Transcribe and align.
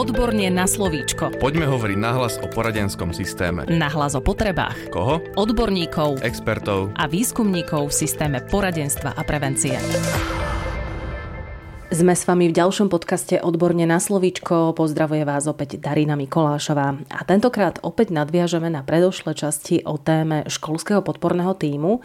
Odborne 0.00 0.48
na 0.48 0.64
slovíčko. 0.64 1.36
Poďme 1.36 1.68
hovoriť 1.68 1.98
nahlas 2.00 2.40
o 2.40 2.48
poradenskom 2.48 3.12
systéme. 3.12 3.68
Nahlas 3.68 4.16
o 4.16 4.24
potrebách. 4.24 4.88
Koho? 4.88 5.20
Odborníkov 5.36 6.24
Expertov. 6.24 6.96
a 6.96 7.04
výskumníkov 7.04 7.92
v 7.92 8.08
systéme 8.08 8.40
poradenstva 8.40 9.12
a 9.12 9.20
prevencie. 9.28 9.76
Sme 11.92 12.16
s 12.16 12.24
vami 12.24 12.48
v 12.48 12.56
ďalšom 12.56 12.88
podcaste 12.88 13.44
Odborne 13.44 13.84
na 13.84 14.00
slovíčko. 14.00 14.72
Pozdravuje 14.72 15.20
vás 15.28 15.44
opäť 15.44 15.76
Darina 15.76 16.16
Mikolášová. 16.16 16.96
A 17.12 17.20
tentokrát 17.28 17.76
opäť 17.84 18.16
nadviažeme 18.16 18.72
na 18.72 18.80
predošlé 18.80 19.36
časti 19.36 19.84
o 19.84 20.00
téme 20.00 20.48
školského 20.48 21.04
podporného 21.04 21.52
týmu 21.60 22.00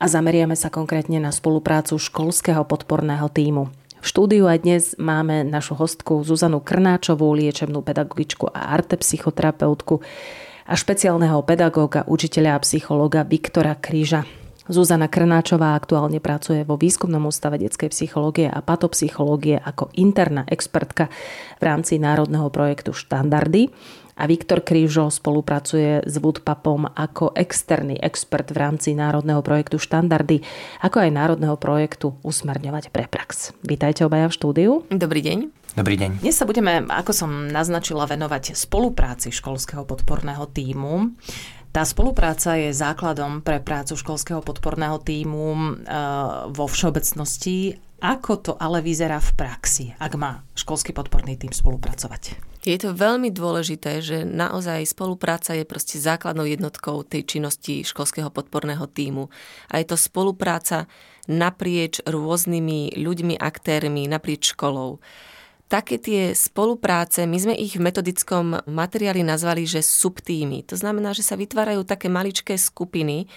a 0.00 0.04
zameriame 0.08 0.56
sa 0.56 0.72
konkrétne 0.72 1.20
na 1.20 1.28
spoluprácu 1.28 2.00
školského 2.00 2.64
podporného 2.64 3.28
týmu. 3.28 3.68
V 3.98 4.06
štúdiu 4.06 4.46
aj 4.46 4.62
dnes 4.62 4.84
máme 4.94 5.42
našu 5.42 5.74
hostku 5.74 6.22
Zuzanu 6.22 6.62
Krnáčovú, 6.62 7.34
liečebnú 7.34 7.82
pedagogičku 7.82 8.46
a 8.46 8.70
arte 8.70 8.94
psychoterapeutku 8.94 9.98
a 10.70 10.74
špeciálneho 10.78 11.42
pedagóga, 11.42 12.06
učiteľa 12.06 12.54
a 12.54 12.62
psychológa 12.62 13.26
Viktora 13.26 13.74
Kríža. 13.74 14.22
Zuzana 14.70 15.10
Krnáčová 15.10 15.74
aktuálne 15.74 16.22
pracuje 16.22 16.62
vo 16.62 16.78
výskumnom 16.78 17.26
ústave 17.26 17.58
detskej 17.58 17.90
psychológie 17.90 18.46
a 18.46 18.62
patopsychológie 18.62 19.58
ako 19.58 19.90
interná 19.98 20.46
expertka 20.46 21.10
v 21.58 21.62
rámci 21.66 21.98
národného 21.98 22.54
projektu 22.54 22.94
Štandardy 22.94 23.66
a 24.18 24.26
Viktor 24.26 24.66
Krížo 24.66 25.06
spolupracuje 25.14 26.02
s 26.02 26.14
Woodpapom 26.18 26.90
ako 26.90 27.30
externý 27.38 27.94
expert 28.02 28.50
v 28.50 28.58
rámci 28.58 28.98
národného 28.98 29.38
projektu 29.46 29.78
Štandardy, 29.78 30.42
ako 30.82 31.06
aj 31.06 31.10
národného 31.14 31.54
projektu 31.54 32.18
Usmerňovať 32.26 32.90
pre 32.90 33.06
prax. 33.06 33.54
Vítajte 33.62 34.02
obaja 34.02 34.26
v 34.26 34.34
štúdiu. 34.34 34.70
Dobrý 34.90 35.22
deň. 35.22 35.38
Dobrý 35.78 35.94
deň. 35.94 36.26
Dnes 36.26 36.34
sa 36.34 36.42
budeme, 36.42 36.82
ako 36.90 37.14
som 37.14 37.30
naznačila, 37.46 38.10
venovať 38.10 38.58
spolupráci 38.58 39.30
školského 39.30 39.86
podporného 39.86 40.50
týmu. 40.50 41.14
Tá 41.70 41.86
spolupráca 41.86 42.58
je 42.58 42.74
základom 42.74 43.44
pre 43.46 43.62
prácu 43.62 43.94
školského 43.94 44.42
podporného 44.42 44.98
týmu 44.98 45.46
e, 45.54 45.60
vo 46.50 46.66
všeobecnosti. 46.66 47.78
Ako 48.02 48.32
to 48.42 48.52
ale 48.58 48.82
vyzerá 48.82 49.22
v 49.22 49.30
praxi, 49.38 49.86
ak 50.00 50.12
má 50.18 50.42
školský 50.58 50.90
podporný 50.90 51.38
tým 51.38 51.54
spolupracovať? 51.54 52.47
Je 52.66 52.74
to 52.74 52.90
veľmi 52.90 53.30
dôležité, 53.30 54.02
že 54.02 54.26
naozaj 54.26 54.82
spolupráca 54.90 55.54
je 55.54 55.62
proste 55.62 56.02
základnou 56.02 56.42
jednotkou 56.42 57.06
tej 57.06 57.22
činnosti 57.22 57.86
školského 57.86 58.34
podporného 58.34 58.82
týmu. 58.90 59.30
A 59.70 59.78
je 59.78 59.86
to 59.86 59.96
spolupráca 59.96 60.90
naprieč 61.30 62.02
rôznymi 62.02 62.98
ľuďmi, 62.98 63.38
aktérmi, 63.38 64.10
naprieč 64.10 64.58
školou. 64.58 64.98
Také 65.68 66.00
tie 66.00 66.32
spolupráce, 66.32 67.28
my 67.28 67.38
sme 67.38 67.54
ich 67.54 67.76
v 67.76 67.84
metodickom 67.84 68.64
materiáli 68.64 69.20
nazvali, 69.20 69.68
že 69.68 69.84
subtýmy. 69.84 70.64
To 70.66 70.74
znamená, 70.80 71.12
že 71.12 71.22
sa 71.22 71.36
vytvárajú 71.36 71.84
také 71.84 72.08
maličké 72.08 72.56
skupiny, 72.56 73.28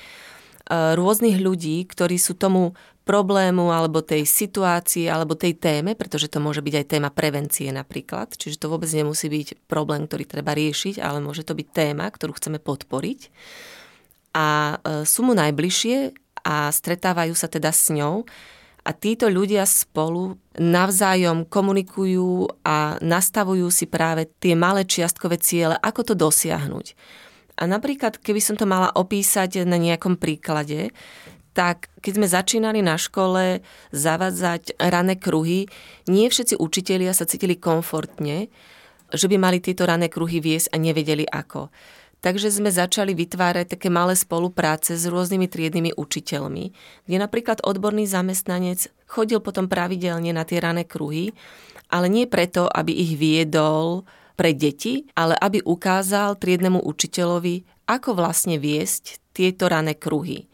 rôznych 0.72 1.36
ľudí, 1.42 1.84
ktorí 1.84 2.16
sú 2.16 2.40
tomu 2.40 2.80
problému 3.12 3.76
alebo 3.76 4.00
tej 4.00 4.24
situácii 4.24 5.12
alebo 5.12 5.36
tej 5.36 5.60
téme, 5.60 6.00
pretože 6.00 6.32
to 6.32 6.40
môže 6.40 6.64
byť 6.64 6.74
aj 6.80 6.86
téma 6.88 7.12
prevencie 7.12 7.68
napríklad, 7.76 8.40
čiže 8.40 8.56
to 8.56 8.72
vôbec 8.72 8.88
nemusí 8.88 9.28
byť 9.28 9.68
problém, 9.68 10.08
ktorý 10.08 10.24
treba 10.24 10.56
riešiť, 10.56 11.04
ale 11.04 11.20
môže 11.20 11.44
to 11.44 11.52
byť 11.52 11.68
téma, 11.76 12.08
ktorú 12.08 12.40
chceme 12.40 12.64
podporiť. 12.64 13.28
A 14.32 14.80
e, 14.80 15.04
sú 15.04 15.28
mu 15.28 15.36
najbližšie 15.36 16.16
a 16.48 16.72
stretávajú 16.72 17.36
sa 17.36 17.52
teda 17.52 17.76
s 17.76 17.92
ňou 17.92 18.24
a 18.88 18.90
títo 18.96 19.28
ľudia 19.28 19.68
spolu 19.68 20.40
navzájom 20.56 21.44
komunikujú 21.52 22.64
a 22.64 22.96
nastavujú 23.04 23.68
si 23.68 23.92
práve 23.92 24.32
tie 24.40 24.56
malé 24.56 24.88
čiastkové 24.88 25.36
ciele, 25.36 25.76
ako 25.84 26.02
to 26.08 26.14
dosiahnuť. 26.16 26.96
A 27.60 27.68
napríklad, 27.68 28.18
keby 28.24 28.40
som 28.40 28.56
to 28.56 28.64
mala 28.64 28.90
opísať 28.96 29.68
na 29.68 29.76
nejakom 29.76 30.16
príklade, 30.16 30.96
tak 31.52 31.92
keď 32.00 32.12
sme 32.16 32.28
začínali 32.28 32.80
na 32.80 32.96
škole 32.96 33.60
zavadzať 33.92 34.80
rané 34.80 35.20
kruhy, 35.20 35.68
nie 36.08 36.28
všetci 36.32 36.56
učitelia 36.58 37.12
sa 37.12 37.28
cítili 37.28 37.60
komfortne, 37.60 38.48
že 39.12 39.28
by 39.28 39.36
mali 39.36 39.60
tieto 39.60 39.84
rané 39.84 40.08
kruhy 40.08 40.40
viesť 40.40 40.72
a 40.72 40.80
nevedeli 40.80 41.28
ako. 41.28 41.68
Takže 42.22 42.54
sme 42.54 42.70
začali 42.70 43.18
vytvárať 43.18 43.76
také 43.76 43.90
malé 43.90 44.14
spolupráce 44.14 44.94
s 44.94 45.10
rôznymi 45.10 45.50
triednymi 45.50 45.92
učiteľmi, 45.98 46.66
kde 47.10 47.18
napríklad 47.18 47.66
odborný 47.66 48.06
zamestnanec 48.06 48.94
chodil 49.10 49.42
potom 49.42 49.66
pravidelne 49.66 50.30
na 50.30 50.46
tie 50.46 50.62
rané 50.62 50.86
kruhy, 50.86 51.34
ale 51.90 52.08
nie 52.08 52.30
preto, 52.30 52.70
aby 52.70 52.94
ich 52.94 53.18
viedol 53.18 54.06
pre 54.38 54.54
deti, 54.54 55.10
ale 55.18 55.34
aby 55.34 55.66
ukázal 55.66 56.38
triednemu 56.38 56.86
učiteľovi, 56.86 57.90
ako 57.90 58.14
vlastne 58.14 58.62
viesť 58.62 59.20
tieto 59.34 59.66
rané 59.66 59.98
kruhy. 59.98 60.46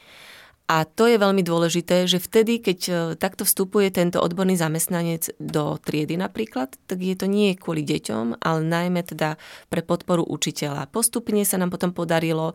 A 0.67 0.83
to 0.83 1.07
je 1.07 1.15
veľmi 1.15 1.47
dôležité, 1.47 2.11
že 2.11 2.19
vtedy, 2.19 2.59
keď 2.59 2.79
e, 2.83 2.93
takto 3.15 3.47
vstupuje 3.47 3.87
tento 3.87 4.19
odborný 4.19 4.59
zamestnanec 4.59 5.31
do 5.39 5.79
triedy 5.79 6.19
napríklad, 6.19 6.75
tak 6.91 6.99
je 6.99 7.15
to 7.15 7.23
nie 7.23 7.55
kvôli 7.55 7.87
deťom, 7.87 8.43
ale 8.43 8.59
najmä 8.67 8.99
teda 9.07 9.39
pre 9.71 9.79
podporu 9.79 10.27
učiteľa. 10.27 10.91
Postupne 10.91 11.47
sa 11.47 11.55
nám 11.55 11.71
potom 11.71 11.95
podarilo 11.95 12.51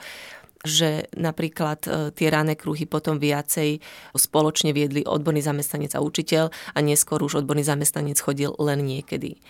že 0.62 1.10
napríklad 1.18 1.80
e, 1.90 1.90
tie 2.14 2.30
rané 2.30 2.54
kruhy 2.54 2.86
potom 2.86 3.18
viacej 3.18 3.82
spoločne 4.14 4.70
viedli 4.70 5.02
odborný 5.02 5.42
zamestnanec 5.42 5.98
a 5.98 6.04
učiteľ 6.04 6.54
a 6.54 6.78
neskôr 6.78 7.18
už 7.18 7.42
odborný 7.42 7.66
zamestnanec 7.66 8.14
chodil 8.22 8.54
len 8.62 8.86
niekedy. 8.86 9.42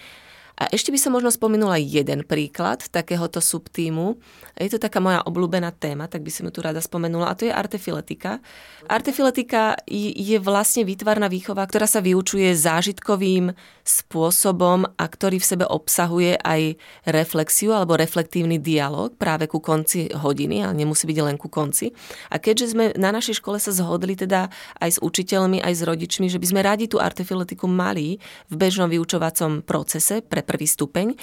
A 0.60 0.68
ešte 0.68 0.92
by 0.92 0.98
som 1.00 1.16
možno 1.16 1.32
spomenula 1.32 1.80
jeden 1.80 2.22
príklad 2.28 2.84
takéhoto 2.92 3.40
subtímu. 3.40 4.20
Je 4.60 4.68
to 4.68 4.78
taká 4.78 5.00
moja 5.00 5.24
obľúbená 5.24 5.72
téma, 5.72 6.06
tak 6.06 6.20
by 6.20 6.30
som 6.30 6.46
ju 6.48 6.52
tu 6.52 6.60
rada 6.60 6.78
spomenula, 6.78 7.32
a 7.32 7.36
to 7.38 7.48
je 7.48 7.52
artefiletika. 7.52 8.38
Artefiletika 8.86 9.80
je 9.88 10.36
vlastne 10.38 10.84
výtvarná 10.84 11.26
výchova, 11.32 11.64
ktorá 11.64 11.88
sa 11.88 12.04
vyučuje 12.04 12.52
zážitkovým 12.52 13.56
spôsobom 13.82 14.86
a 14.86 15.04
ktorý 15.08 15.40
v 15.40 15.48
sebe 15.48 15.64
obsahuje 15.66 16.38
aj 16.38 16.76
reflexiu 17.08 17.74
alebo 17.74 17.98
reflektívny 17.98 18.60
dialog 18.60 19.16
práve 19.16 19.50
ku 19.50 19.58
konci 19.58 20.12
hodiny, 20.12 20.62
ale 20.62 20.76
nemusí 20.76 21.08
byť 21.08 21.18
len 21.24 21.40
ku 21.40 21.48
konci. 21.48 21.90
A 22.30 22.38
keďže 22.38 22.76
sme 22.76 22.84
na 22.94 23.10
našej 23.10 23.40
škole 23.42 23.58
sa 23.58 23.74
zhodli 23.74 24.14
teda 24.14 24.52
aj 24.78 24.90
s 24.94 25.02
učiteľmi, 25.02 25.64
aj 25.64 25.74
s 25.74 25.82
rodičmi, 25.82 26.26
že 26.30 26.38
by 26.38 26.46
sme 26.46 26.60
radi 26.62 26.86
tú 26.86 27.02
artefiletiku 27.02 27.66
mali 27.66 28.20
v 28.46 28.54
bežnom 28.54 28.86
vyučovacom 28.86 29.66
procese 29.66 30.22
pre 30.22 30.41
prvý 30.42 30.66
stupeň, 30.66 31.14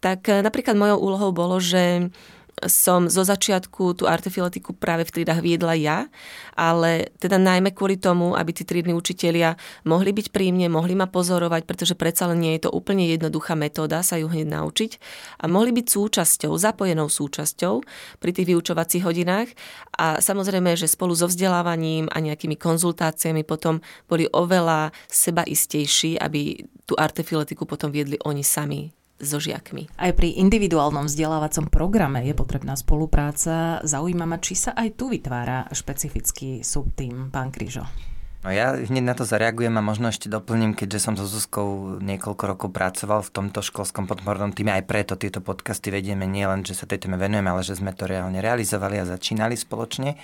tak 0.00 0.28
eh, 0.28 0.44
napríklad 0.44 0.76
mojou 0.76 0.98
úlohou 1.00 1.30
bolo, 1.32 1.56
že 1.58 2.12
som 2.64 3.12
zo 3.12 3.20
začiatku 3.20 4.00
tú 4.00 4.08
artefiletiku 4.08 4.72
práve 4.72 5.04
v 5.04 5.12
triedách 5.12 5.44
viedla 5.44 5.76
ja, 5.76 6.08
ale 6.56 7.12
teda 7.20 7.36
najmä 7.36 7.76
kvôli 7.76 8.00
tomu, 8.00 8.32
aby 8.32 8.56
tí 8.56 8.64
triedni 8.64 8.96
učitelia 8.96 9.60
mohli 9.84 10.16
byť 10.16 10.32
pri 10.32 10.56
mne, 10.56 10.72
mohli 10.72 10.96
ma 10.96 11.04
pozorovať, 11.04 11.68
pretože 11.68 11.92
predsa 11.92 12.32
len 12.32 12.40
nie 12.40 12.56
je 12.56 12.64
to 12.64 12.70
úplne 12.72 13.04
jednoduchá 13.12 13.52
metóda 13.52 14.00
sa 14.00 14.16
ju 14.16 14.32
hneď 14.32 14.48
naučiť 14.48 14.90
a 15.40 15.52
mohli 15.52 15.76
byť 15.76 15.86
súčasťou, 15.92 16.56
zapojenou 16.56 17.12
súčasťou 17.12 17.74
pri 18.24 18.30
tých 18.32 18.48
vyučovacích 18.48 19.04
hodinách. 19.04 19.52
A 20.00 20.24
samozrejme, 20.24 20.80
že 20.80 20.88
spolu 20.88 21.12
so 21.12 21.28
vzdelávaním 21.28 22.08
a 22.08 22.24
nejakými 22.24 22.56
konzultáciami 22.56 23.44
potom 23.44 23.84
boli 24.08 24.24
oveľa 24.32 24.96
sebaistejší, 25.12 26.16
aby 26.16 26.64
tú 26.88 26.96
artefiletiku 26.96 27.68
potom 27.68 27.92
viedli 27.92 28.16
oni 28.24 28.40
sami 28.40 28.96
so 29.16 29.40
žiakmi. 29.40 29.88
Aj 29.96 30.12
pri 30.12 30.36
individuálnom 30.40 31.08
vzdelávacom 31.08 31.72
programe 31.72 32.24
je 32.24 32.34
potrebná 32.36 32.76
spolupráca. 32.76 33.80
Zaujíma 33.84 34.28
ma, 34.28 34.40
či 34.40 34.54
sa 34.56 34.76
aj 34.76 34.96
tu 34.96 35.08
vytvára 35.08 35.68
špecifický 35.72 36.60
subtým, 36.60 37.32
pán 37.32 37.48
Kryžo. 37.48 37.86
No 38.46 38.54
ja 38.54 38.78
hneď 38.78 39.02
na 39.02 39.18
to 39.18 39.26
zareagujem 39.26 39.74
a 39.74 39.82
možno 39.82 40.06
ešte 40.06 40.30
doplním, 40.30 40.78
keďže 40.78 41.02
som 41.02 41.18
so 41.18 41.26
Zuzkou 41.26 41.98
niekoľko 41.98 42.44
rokov 42.46 42.70
pracoval 42.70 43.26
v 43.26 43.34
tomto 43.34 43.58
školskom 43.58 44.06
podpornom 44.06 44.54
týme, 44.54 44.70
aj 44.70 44.86
preto 44.86 45.18
tieto 45.18 45.42
podcasty 45.42 45.90
vedieme 45.90 46.30
nie 46.30 46.46
len, 46.46 46.62
že 46.62 46.78
sa 46.78 46.86
tej 46.86 47.02
téme 47.02 47.18
venujeme, 47.18 47.50
ale 47.50 47.66
že 47.66 47.74
sme 47.74 47.90
to 47.90 48.06
reálne 48.06 48.38
realizovali 48.38 49.02
a 49.02 49.10
začínali 49.10 49.58
spoločne. 49.58 50.14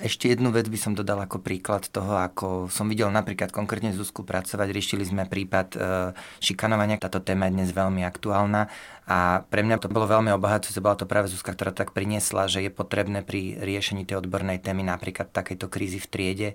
Ešte 0.00 0.32
jednu 0.32 0.56
vec 0.56 0.72
by 0.72 0.78
som 0.80 0.96
dodal 0.96 1.20
ako 1.20 1.44
príklad 1.44 1.84
toho, 1.92 2.16
ako 2.16 2.72
som 2.72 2.88
videl 2.88 3.12
napríklad 3.12 3.52
konkrétne 3.52 3.92
Zuzku 3.92 4.24
pracovať. 4.24 4.72
Riešili 4.72 5.04
sme 5.04 5.28
prípad 5.28 5.68
e, 5.76 5.78
šikanovania. 6.40 6.96
Táto 6.96 7.20
téma 7.20 7.52
je 7.52 7.60
dnes 7.60 7.68
veľmi 7.76 8.08
aktuálna 8.08 8.72
a 9.10 9.42
pre 9.42 9.66
mňa 9.66 9.82
to 9.82 9.90
bolo 9.90 10.06
veľmi 10.06 10.30
obohacujúce, 10.30 10.78
bola 10.78 10.94
to 10.94 11.10
práve 11.10 11.26
Zuzka, 11.26 11.50
ktorá 11.50 11.74
tak 11.74 11.90
priniesla, 11.90 12.46
že 12.46 12.62
je 12.62 12.70
potrebné 12.70 13.26
pri 13.26 13.58
riešení 13.58 14.06
tej 14.06 14.22
odbornej 14.22 14.62
témy, 14.62 14.86
napríklad 14.86 15.34
takejto 15.34 15.66
krízy 15.66 15.98
v 15.98 16.06
triede, 16.06 16.48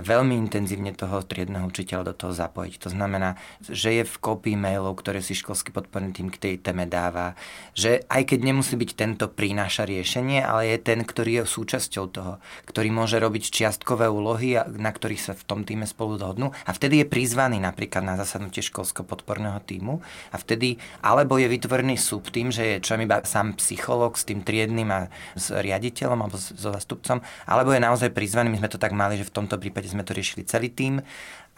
veľmi 0.00 0.39
intenzívne 0.40 0.96
toho 0.96 1.20
triedneho 1.20 1.68
učiteľa 1.68 2.10
do 2.10 2.14
toho 2.16 2.32
zapojiť. 2.32 2.74
To 2.80 2.88
znamená, 2.88 3.36
že 3.60 4.00
je 4.00 4.04
v 4.08 4.16
kopii 4.16 4.56
mailov, 4.56 4.96
ktoré 4.96 5.20
si 5.20 5.36
školský 5.36 5.76
podporný 5.76 6.16
tým 6.16 6.32
k 6.32 6.40
tej 6.40 6.54
téme 6.64 6.88
dáva, 6.88 7.36
že 7.76 8.08
aj 8.08 8.32
keď 8.32 8.40
nemusí 8.40 8.80
byť 8.80 8.90
tento 8.96 9.28
prináša 9.28 9.84
riešenie, 9.84 10.40
ale 10.40 10.72
je 10.72 10.78
ten, 10.80 11.04
ktorý 11.04 11.44
je 11.44 11.52
súčasťou 11.52 12.04
toho, 12.08 12.32
ktorý 12.64 12.88
môže 12.88 13.20
robiť 13.20 13.52
čiastkové 13.52 14.08
úlohy, 14.08 14.56
na 14.80 14.90
ktorých 14.90 15.20
sa 15.20 15.32
v 15.36 15.44
tom 15.44 15.60
týme 15.68 15.84
spolu 15.84 16.16
dohodnú. 16.16 16.56
A 16.64 16.70
vtedy 16.72 17.04
je 17.04 17.06
prizvaný 17.06 17.60
napríklad 17.60 18.00
na 18.00 18.16
zasadnutie 18.16 18.64
školského 18.64 19.04
podporného 19.04 19.60
týmu. 19.60 20.00
A 20.32 20.36
vtedy 20.40 20.80
alebo 21.04 21.36
je 21.36 21.50
vytvorený 21.50 22.00
subtým, 22.00 22.48
že 22.48 22.64
je 22.64 22.76
čo 22.80 22.96
iba 22.96 23.20
sám 23.26 23.58
psychológ 23.60 24.16
s 24.16 24.24
tým 24.24 24.40
triednym 24.46 24.88
a 24.88 25.10
s 25.36 25.50
riaditeľom 25.50 26.18
alebo 26.22 26.36
so 26.38 26.70
zastupcom, 26.70 27.18
alebo 27.44 27.74
je 27.74 27.80
naozaj 27.82 28.14
prizvaný, 28.14 28.54
my 28.54 28.60
sme 28.62 28.70
to 28.70 28.78
tak 28.80 28.92
mali, 28.94 29.18
že 29.18 29.26
v 29.26 29.34
tomto 29.34 29.56
prípade 29.58 29.90
sme 29.90 30.06
to 30.06 30.14
riešili 30.20 30.44
celý 30.44 30.68
tým 30.68 31.00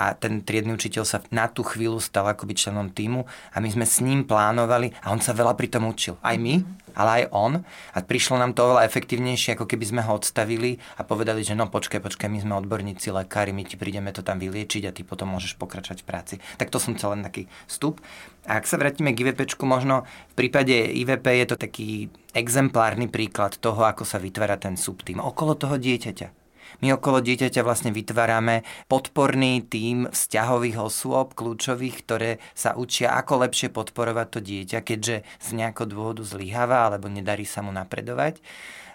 a 0.03 0.19
ten 0.19 0.43
triedny 0.43 0.75
učiteľ 0.75 1.05
sa 1.07 1.23
na 1.31 1.47
tú 1.47 1.63
chvíľu 1.63 2.03
stal 2.03 2.27
akoby 2.27 2.59
členom 2.59 2.91
týmu 2.91 3.23
a 3.55 3.57
my 3.63 3.69
sme 3.71 3.87
s 3.87 4.03
ním 4.03 4.27
plánovali 4.27 4.91
a 5.05 5.15
on 5.15 5.23
sa 5.23 5.31
veľa 5.31 5.55
pri 5.55 5.71
tom 5.71 5.87
učil. 5.87 6.19
Aj 6.25 6.35
my, 6.35 6.59
ale 6.99 7.23
aj 7.23 7.25
on. 7.31 7.63
A 7.95 7.99
prišlo 8.03 8.41
nám 8.41 8.57
to 8.57 8.67
oveľa 8.67 8.89
efektívnejšie, 8.89 9.55
ako 9.55 9.71
keby 9.71 9.85
sme 9.87 10.03
ho 10.03 10.19
odstavili 10.19 10.83
a 10.99 11.07
povedali, 11.07 11.47
že 11.47 11.55
no 11.55 11.71
počkaj, 11.71 12.03
počkaj, 12.03 12.27
my 12.27 12.43
sme 12.43 12.59
odborníci, 12.59 13.15
lekári, 13.15 13.55
my 13.55 13.63
ti 13.63 13.79
prídeme 13.79 14.11
to 14.11 14.27
tam 14.27 14.43
vyliečiť 14.43 14.91
a 14.91 14.95
ty 14.95 15.07
potom 15.07 15.31
môžeš 15.31 15.55
pokračovať 15.61 16.03
v 16.03 16.09
práci. 16.09 16.35
Tak 16.59 16.75
to 16.75 16.83
som 16.83 16.99
chcel 16.99 17.15
len 17.15 17.23
taký 17.23 17.47
vstup. 17.71 18.03
A 18.51 18.59
ak 18.59 18.67
sa 18.67 18.81
vrátime 18.81 19.15
k 19.15 19.23
IVP, 19.23 19.47
možno 19.63 20.03
v 20.35 20.35
prípade 20.35 20.75
IVP 20.75 21.27
je 21.45 21.47
to 21.47 21.57
taký 21.57 21.89
exemplárny 22.35 23.07
príklad 23.07 23.55
toho, 23.55 23.87
ako 23.87 24.03
sa 24.03 24.19
vytvára 24.19 24.59
ten 24.59 24.75
subtým 24.75 25.23
okolo 25.23 25.55
toho 25.55 25.79
dieťaťa 25.79 26.42
my 26.81 26.97
okolo 26.97 27.21
dieťaťa 27.21 27.61
vlastne 27.61 27.91
vytvárame 27.93 28.65
podporný 28.89 29.67
tím 29.67 30.09
vzťahových 30.09 30.79
osôb, 30.81 31.37
kľúčových, 31.37 31.97
ktoré 32.07 32.31
sa 32.57 32.73
učia, 32.79 33.13
ako 33.19 33.45
lepšie 33.45 33.69
podporovať 33.69 34.27
to 34.33 34.41
dieťa, 34.41 34.79
keďže 34.81 35.27
z 35.27 35.49
nejakého 35.53 35.91
dôvodu 35.91 36.25
zlyháva 36.25 36.89
alebo 36.89 37.13
nedarí 37.13 37.45
sa 37.45 37.61
mu 37.61 37.75
napredovať. 37.75 38.41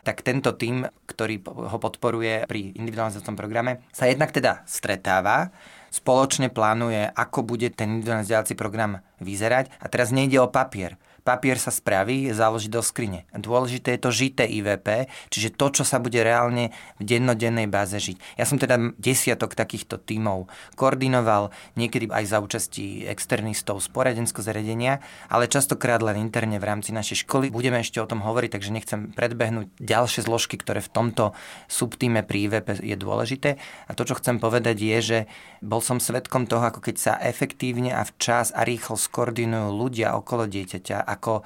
Tak 0.07 0.23
tento 0.23 0.55
tím, 0.55 0.87
ktorý 1.03 1.43
ho 1.43 1.77
podporuje 1.83 2.47
pri 2.47 2.71
individualizácom 2.79 3.35
programe, 3.35 3.83
sa 3.91 4.07
jednak 4.07 4.31
teda 4.31 4.63
stretáva, 4.63 5.51
spoločne 5.91 6.47
plánuje, 6.47 7.11
ako 7.11 7.43
bude 7.43 7.67
ten 7.75 7.99
individualizácií 7.99 8.55
program 8.55 9.03
vyzerať. 9.19 9.67
A 9.83 9.91
teraz 9.91 10.15
nejde 10.15 10.39
o 10.39 10.47
papier 10.47 10.95
papier 11.27 11.59
sa 11.59 11.75
spraví, 11.75 12.31
založí 12.31 12.71
do 12.71 12.79
skrine. 12.79 13.27
Dôležité 13.35 13.99
je 13.99 14.01
to 14.07 14.15
žité 14.15 14.47
IVP, 14.47 15.11
čiže 15.27 15.59
to, 15.59 15.75
čo 15.75 15.83
sa 15.83 15.99
bude 15.99 16.23
reálne 16.23 16.71
v 16.95 17.03
dennodennej 17.03 17.67
báze 17.67 17.99
žiť. 17.99 18.39
Ja 18.39 18.47
som 18.47 18.55
teda 18.55 18.95
desiatok 18.95 19.51
takýchto 19.51 19.99
tímov 19.99 20.47
koordinoval, 20.79 21.51
niekedy 21.75 22.07
aj 22.07 22.31
za 22.31 22.39
účasti 22.39 23.03
externistov 23.11 23.83
z 23.83 23.91
poradenského 23.91 24.39
zariadenia, 24.39 25.03
ale 25.27 25.51
častokrát 25.51 25.99
len 25.99 26.23
interne 26.23 26.55
v 26.55 26.67
rámci 26.71 26.95
našej 26.95 27.27
školy. 27.27 27.51
Budeme 27.51 27.83
ešte 27.83 27.99
o 27.99 28.07
tom 28.07 28.23
hovoriť, 28.23 28.55
takže 28.55 28.71
nechcem 28.71 29.11
predbehnúť 29.11 29.67
ďalšie 29.83 30.23
zložky, 30.23 30.55
ktoré 30.55 30.79
v 30.79 30.93
tomto 30.95 31.35
subtíme 31.67 32.23
pri 32.23 32.47
IVP 32.47 32.79
je 32.79 32.95
dôležité. 32.95 33.59
A 33.89 33.91
to, 33.91 34.07
čo 34.07 34.15
chcem 34.15 34.39
povedať, 34.39 34.79
je, 34.79 34.97
že 35.03 35.19
bol 35.59 35.83
som 35.83 35.99
svetkom 35.99 36.47
toho, 36.47 36.63
ako 36.63 36.79
keď 36.79 36.95
sa 36.95 37.13
efektívne 37.19 37.91
a 37.91 38.07
včas 38.07 38.55
a 38.55 38.63
rýchlo 38.63 38.95
skoordinujú 38.95 39.75
ľudia 39.75 40.15
okolo 40.15 40.47
dieťaťa 40.47 41.03
a 41.03 41.13
ako 41.17 41.41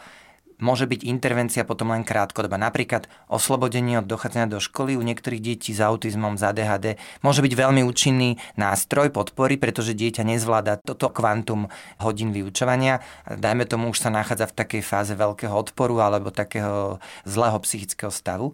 môže 0.62 0.86
byť 0.86 1.02
intervencia 1.10 1.66
potom 1.66 1.90
len 1.92 2.06
krátkodobá. 2.06 2.56
Napríklad 2.56 3.10
oslobodenie 3.28 4.00
od 4.00 4.08
dochádzania 4.08 4.48
do 4.48 4.62
školy 4.62 4.94
u 4.96 5.02
niektorých 5.02 5.42
detí 5.42 5.74
s 5.74 5.82
autizmom, 5.82 6.38
z 6.38 6.54
ADHD 6.54 6.88
môže 7.26 7.42
byť 7.42 7.54
veľmi 7.58 7.82
účinný 7.82 8.38
nástroj 8.56 9.10
podpory, 9.10 9.58
pretože 9.58 9.98
dieťa 9.98 10.22
nezvláda 10.22 10.78
toto 10.78 11.10
kvantum 11.10 11.68
hodín 11.98 12.30
vyučovania. 12.30 13.02
Dajme 13.26 13.66
tomu, 13.66 13.90
už 13.90 14.06
sa 14.06 14.14
nachádza 14.14 14.48
v 14.54 14.58
takej 14.62 14.82
fáze 14.86 15.14
veľkého 15.18 15.52
odporu 15.52 15.98
alebo 16.00 16.30
takého 16.30 17.02
zlého 17.26 17.58
psychického 17.66 18.14
stavu 18.14 18.54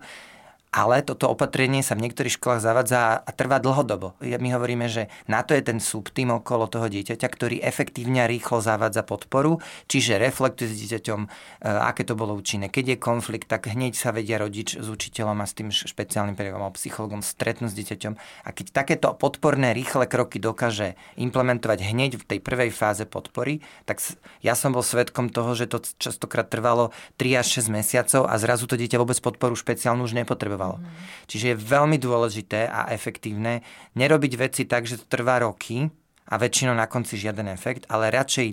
ale 0.77 1.01
toto 1.01 1.25
opatrenie 1.25 1.81
sa 1.81 1.97
v 1.97 2.05
niektorých 2.05 2.37
školách 2.37 2.61
zavadza 2.61 3.17
a 3.17 3.31
trvá 3.33 3.57
dlhodobo. 3.57 4.13
My 4.21 4.53
hovoríme, 4.53 4.85
že 4.85 5.09
na 5.25 5.41
to 5.41 5.57
je 5.57 5.65
ten 5.65 5.81
subtým 5.81 6.29
okolo 6.29 6.69
toho 6.69 6.85
dieťaťa, 6.85 7.25
ktorý 7.25 7.57
efektívne 7.65 8.21
a 8.21 8.29
rýchlo 8.29 8.61
zavadza 8.61 9.01
podporu, 9.01 9.57
čiže 9.89 10.21
reflektuje 10.21 10.69
s 10.69 10.77
dieťaťom, 10.85 11.19
e, 11.25 11.27
aké 11.65 12.05
to 12.05 12.13
bolo 12.13 12.37
účinné. 12.37 12.69
Keď 12.69 12.93
je 12.93 12.97
konflikt, 13.01 13.49
tak 13.49 13.73
hneď 13.73 13.97
sa 13.97 14.13
vedia 14.13 14.37
rodič 14.37 14.77
s 14.77 14.85
učiteľom 14.85 15.41
a 15.41 15.49
s 15.49 15.57
tým 15.57 15.73
špeciálnym 15.73 16.37
pedagogom 16.37 16.69
alebo 16.69 16.77
psychologom 16.77 17.25
stretnúť 17.25 17.73
s 17.73 17.77
dieťaťom. 17.81 18.13
A 18.45 18.49
keď 18.53 18.65
takéto 18.69 19.17
podporné 19.17 19.73
rýchle 19.73 20.05
kroky 20.05 20.37
dokáže 20.37 20.93
implementovať 21.17 21.89
hneď 21.89 22.21
v 22.21 22.27
tej 22.37 22.39
prvej 22.45 22.69
fáze 22.69 23.01
podpory, 23.09 23.65
tak 23.89 23.97
ja 24.45 24.53
som 24.53 24.77
bol 24.77 24.85
svetkom 24.85 25.33
toho, 25.33 25.57
že 25.57 25.65
to 25.65 25.81
častokrát 25.97 26.45
trvalo 26.53 26.93
3 27.17 27.41
až 27.41 27.65
6 27.65 27.73
mesiacov 27.73 28.29
a 28.29 28.37
zrazu 28.37 28.69
to 28.69 28.77
dieťa 28.77 29.01
vôbec 29.01 29.17
podporu 29.17 29.57
špeciálnu 29.57 30.05
už 30.05 30.13
nepotrebuje 30.13 30.66
potrebovalo. 30.67 30.83
Mm. 30.83 31.25
Čiže 31.27 31.45
je 31.51 31.63
veľmi 31.63 31.97
dôležité 31.99 32.59
a 32.67 32.91
efektívne 32.91 33.63
nerobiť 33.95 34.33
veci 34.35 34.61
tak, 34.67 34.87
že 34.87 34.99
to 34.99 35.05
trvá 35.07 35.43
roky 35.43 35.87
a 36.27 36.35
väčšinou 36.35 36.75
na 36.75 36.87
konci 36.87 37.15
žiaden 37.15 37.47
efekt, 37.51 37.87
ale 37.87 38.11
radšej 38.11 38.47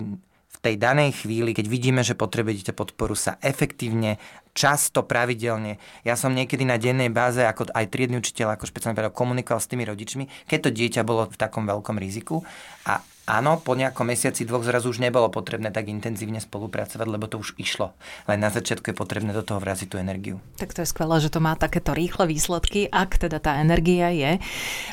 v 0.55 0.57
tej 0.63 0.75
danej 0.79 1.23
chvíli, 1.23 1.51
keď 1.51 1.65
vidíme, 1.67 2.01
že 2.01 2.15
potrebujete 2.15 2.71
podporu, 2.71 3.13
sa 3.13 3.35
efektívne, 3.43 4.17
často, 4.55 5.03
pravidelne. 5.03 5.77
Ja 6.07 6.15
som 6.15 6.31
niekedy 6.31 6.63
na 6.63 6.79
dennej 6.79 7.11
báze, 7.11 7.43
ako 7.43 7.69
aj 7.75 7.91
triedny 7.91 8.17
učiteľ, 8.23 8.55
ako 8.55 8.71
špeciálny 8.71 8.95
pedagóg, 8.95 9.19
komunikoval 9.19 9.59
s 9.59 9.67
tými 9.67 9.83
rodičmi, 9.83 10.47
keď 10.47 10.59
to 10.63 10.69
dieťa 10.71 11.01
bolo 11.03 11.27
v 11.27 11.37
takom 11.37 11.67
veľkom 11.67 11.99
riziku 11.99 12.41
a 12.87 13.03
Áno, 13.25 13.57
po 13.57 13.73
nejakom 13.73 14.05
mesiaci 14.05 14.45
dvoch 14.45 14.61
zrazu 14.61 14.93
už 14.93 15.01
nebolo 15.01 15.33
potrebné 15.33 15.73
tak 15.73 15.89
intenzívne 15.89 16.37
spolupracovať, 16.37 17.07
lebo 17.09 17.25
to 17.25 17.41
už 17.41 17.57
išlo. 17.57 17.97
Len 18.29 18.37
na 18.37 18.53
začiatku 18.53 18.93
je 18.93 19.01
potrebné 19.01 19.33
do 19.33 19.41
toho 19.41 19.57
vraziť 19.57 19.87
tú 19.89 19.97
energiu. 19.97 20.37
Tak 20.61 20.77
to 20.77 20.85
je 20.85 20.93
skvelé, 20.93 21.17
že 21.17 21.33
to 21.33 21.41
má 21.41 21.57
takéto 21.57 21.97
rýchle 21.97 22.29
výsledky, 22.29 22.85
ak 22.85 23.17
teda 23.17 23.41
tá 23.41 23.57
energia 23.57 24.13
je. 24.13 24.37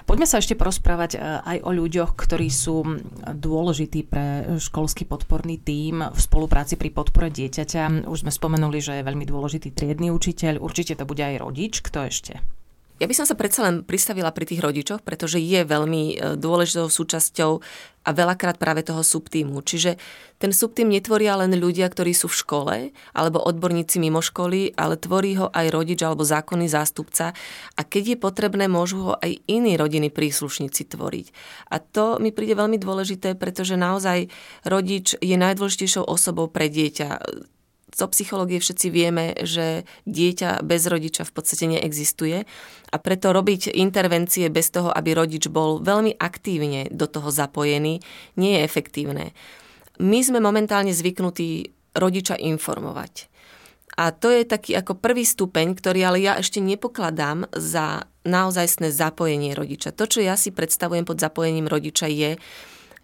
Poďme 0.08 0.24
sa 0.24 0.40
ešte 0.40 0.56
porozprávať 0.56 1.10
e, 1.14 1.18
aj 1.20 1.58
o 1.60 1.70
ľuďoch, 1.76 2.16
ktorí 2.16 2.48
sú 2.48 3.04
dôležití 3.36 4.08
pre 4.08 4.56
školský 4.56 5.04
podporný 5.04 5.60
tím 5.60 6.00
v 6.00 6.16
spolupráci 6.16 6.80
pri 6.80 6.88
podpore 6.88 7.28
dieťaťa. 7.28 8.08
Už 8.08 8.24
sme 8.24 8.32
spomenuli, 8.32 8.80
že 8.80 8.96
je 8.96 9.08
veľmi 9.12 9.28
dôležitý 9.28 9.76
triedny 9.76 10.08
učiteľ, 10.08 10.56
určite 10.56 10.96
to 10.96 11.04
bude 11.04 11.20
aj 11.20 11.36
rodič. 11.36 11.84
Kto 11.84 12.08
ešte? 12.08 12.40
Ja 13.02 13.10
by 13.10 13.18
som 13.18 13.26
sa 13.26 13.34
predsa 13.34 13.66
len 13.66 13.82
pristavila 13.82 14.30
pri 14.30 14.46
tých 14.46 14.62
rodičoch, 14.62 15.02
pretože 15.02 15.42
je 15.42 15.66
veľmi 15.66 16.02
e, 16.14 16.38
dôležitou 16.38 16.86
súčasťou 16.86 17.58
a 18.06 18.10
veľakrát 18.14 18.62
práve 18.62 18.86
toho 18.86 19.02
subtímu. 19.02 19.58
Čiže 19.58 19.98
ten 20.38 20.54
subtím 20.54 20.86
netvoria 20.86 21.34
len 21.34 21.50
ľudia, 21.58 21.90
ktorí 21.90 22.14
sú 22.14 22.30
v 22.30 22.38
škole 22.38 22.74
alebo 23.10 23.42
odborníci 23.42 23.98
mimo 23.98 24.22
školy, 24.22 24.78
ale 24.78 24.94
tvorí 25.02 25.34
ho 25.34 25.50
aj 25.50 25.66
rodič 25.74 25.98
alebo 26.06 26.22
zákonný 26.22 26.70
zástupca 26.70 27.34
a 27.74 27.80
keď 27.82 28.14
je 28.14 28.22
potrebné, 28.22 28.70
môžu 28.70 29.10
ho 29.10 29.12
aj 29.18 29.34
iní 29.50 29.74
rodiny 29.74 30.06
príslušníci 30.14 30.94
tvoriť. 30.94 31.26
A 31.74 31.82
to 31.82 32.22
mi 32.22 32.30
príde 32.30 32.54
veľmi 32.54 32.78
dôležité, 32.78 33.34
pretože 33.34 33.74
naozaj 33.74 34.30
rodič 34.62 35.18
je 35.18 35.34
najdôležitejšou 35.34 36.06
osobou 36.06 36.46
pre 36.46 36.70
dieťa 36.70 37.18
zo 38.02 38.10
psychológie 38.10 38.58
všetci 38.58 38.86
vieme, 38.90 39.38
že 39.46 39.86
dieťa 40.10 40.66
bez 40.66 40.90
rodiča 40.90 41.22
v 41.22 41.32
podstate 41.38 41.70
neexistuje 41.70 42.42
a 42.90 42.96
preto 42.98 43.30
robiť 43.30 43.70
intervencie 43.70 44.50
bez 44.50 44.74
toho, 44.74 44.90
aby 44.90 45.14
rodič 45.14 45.46
bol 45.46 45.78
veľmi 45.78 46.18
aktívne 46.18 46.90
do 46.90 47.06
toho 47.06 47.30
zapojený, 47.30 48.02
nie 48.34 48.52
je 48.58 48.66
efektívne. 48.66 49.30
My 50.02 50.18
sme 50.18 50.42
momentálne 50.42 50.90
zvyknutí 50.90 51.70
rodiča 51.94 52.34
informovať. 52.34 53.30
A 53.92 54.10
to 54.10 54.32
je 54.32 54.48
taký 54.48 54.72
ako 54.72 54.96
prvý 54.98 55.22
stupeň, 55.22 55.76
ktorý 55.76 56.00
ale 56.08 56.18
ja 56.24 56.40
ešte 56.40 56.64
nepokladám 56.64 57.46
za 57.52 58.08
naozajstné 58.24 58.88
zapojenie 58.88 59.52
rodiča. 59.52 59.92
To, 59.92 60.08
čo 60.08 60.24
ja 60.24 60.34
si 60.34 60.48
predstavujem 60.48 61.04
pod 61.04 61.20
zapojením 61.20 61.68
rodiča 61.68 62.08
je, 62.08 62.40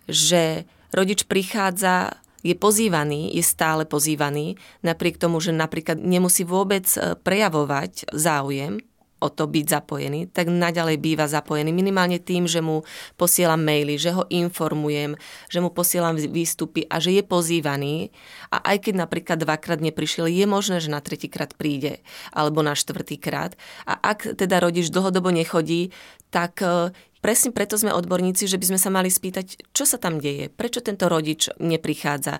že 0.08 0.64
rodič 0.96 1.28
prichádza 1.28 2.16
je 2.42 2.54
pozývaný, 2.54 3.34
je 3.34 3.42
stále 3.42 3.82
pozývaný, 3.82 4.54
napriek 4.86 5.18
tomu, 5.18 5.42
že 5.42 5.50
napríklad 5.50 5.98
nemusí 5.98 6.46
vôbec 6.46 6.86
e, 6.94 7.18
prejavovať 7.18 8.14
záujem 8.14 8.78
o 9.18 9.28
to 9.28 9.50
byť 9.50 9.66
zapojený, 9.66 10.30
tak 10.30 10.46
naďalej 10.46 11.02
býva 11.02 11.26
zapojený 11.26 11.74
minimálne 11.74 12.22
tým, 12.22 12.46
že 12.46 12.62
mu 12.62 12.86
posielam 13.18 13.58
maily, 13.58 13.98
že 13.98 14.14
ho 14.14 14.22
informujem, 14.30 15.18
že 15.50 15.58
mu 15.58 15.74
posielam 15.74 16.14
výstupy 16.14 16.86
a 16.86 17.02
že 17.02 17.18
je 17.18 17.22
pozývaný. 17.26 18.14
A 18.54 18.62
aj 18.74 18.88
keď 18.88 18.94
napríklad 19.06 19.42
dvakrát 19.42 19.82
neprišiel, 19.82 20.30
je 20.30 20.46
možné, 20.46 20.78
že 20.78 20.94
na 20.94 21.02
tretíkrát 21.02 21.50
príde 21.58 21.98
alebo 22.30 22.62
na 22.62 22.78
štvrtýkrát. 22.78 23.58
A 23.90 23.98
ak 23.98 24.38
teda 24.38 24.62
rodič 24.62 24.94
dlhodobo 24.94 25.34
nechodí, 25.34 25.90
tak 26.30 26.62
e, 26.62 26.94
Presne 27.18 27.50
preto 27.50 27.74
sme 27.74 27.90
odborníci, 27.90 28.46
že 28.46 28.58
by 28.58 28.74
sme 28.74 28.78
sa 28.78 28.90
mali 28.94 29.10
spýtať, 29.10 29.74
čo 29.74 29.84
sa 29.84 29.98
tam 29.98 30.22
deje, 30.22 30.54
prečo 30.54 30.78
tento 30.78 31.10
rodič 31.10 31.50
neprichádza. 31.58 32.38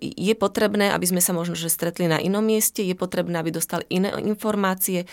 Je 0.00 0.34
potrebné, 0.34 0.90
aby 0.90 1.06
sme 1.06 1.22
sa 1.22 1.36
možno 1.36 1.54
že 1.54 1.70
stretli 1.70 2.08
na 2.08 2.18
inom 2.18 2.42
mieste, 2.42 2.82
je 2.82 2.96
potrebné, 2.96 3.36
aby 3.40 3.52
dostal 3.52 3.84
iné 3.92 4.10
informácie. 4.24 5.06